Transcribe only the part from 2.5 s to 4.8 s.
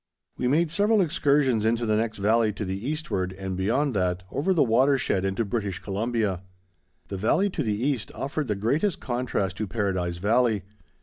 to the eastward, and beyond that, over the